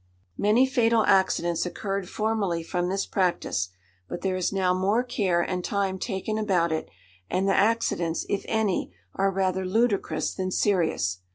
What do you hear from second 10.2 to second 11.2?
than serious.